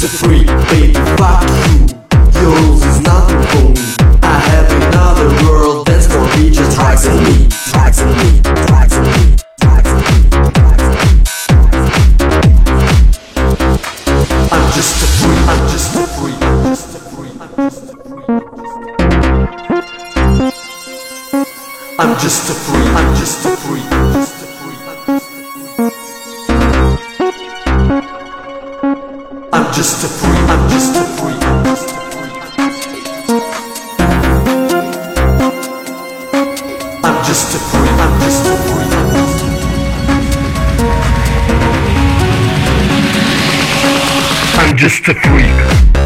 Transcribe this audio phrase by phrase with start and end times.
[0.00, 1.88] It's a free baby, fuck you.
[2.40, 3.82] Yours is nothing for me.
[4.22, 8.94] I have another world that's for me, just tracks and me, tracks and me, tracks
[8.94, 9.36] and me.
[14.52, 17.96] I'm just a free, I'm just a free, I'm just a free, I'm just a
[18.06, 18.38] free,
[21.98, 23.97] I'm just a free, I'm just a free.
[29.78, 30.48] just a freak.
[30.48, 31.40] I'm just a freak.
[37.04, 37.92] I'm just a freak.
[38.00, 38.90] I'm just a freak.
[44.58, 45.97] I'm just a freak.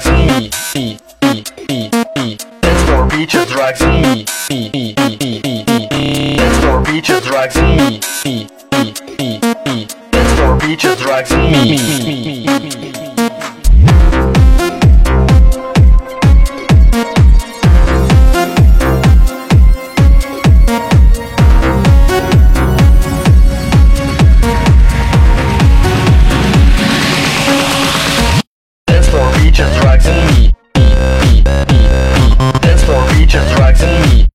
[0.00, 0.06] drugs.
[0.06, 2.38] E, E, E, E, me.
[2.38, 3.80] Stands for beaches, drugs.
[3.82, 4.24] E,
[33.32, 34.31] just drugs and me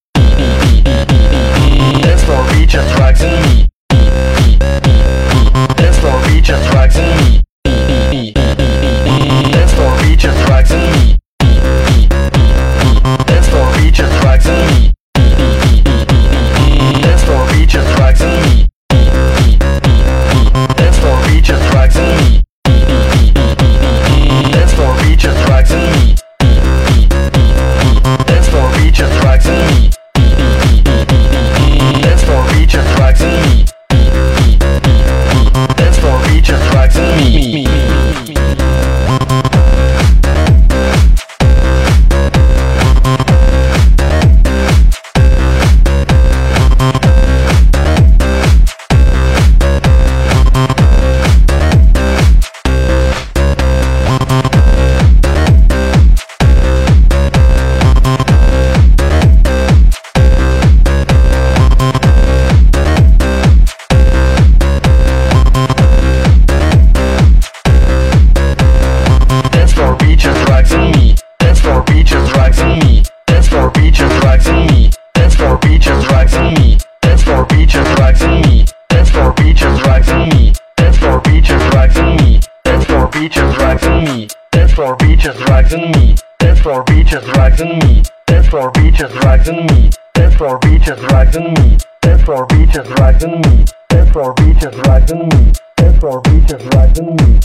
[83.98, 84.28] and me.
[84.52, 86.16] Dance for beaches, drugs and me.
[86.40, 88.04] Dance for beaches, drugs and me.
[88.28, 89.90] Dance for beaches, drugs and me.
[90.14, 91.78] Dance for beaches, drugs and me.
[92.02, 93.66] Dance for beaches, drugs and me.
[93.90, 95.52] Dance for beaches, drugs and me.
[95.78, 97.40] Dance for beaches, drugs and me.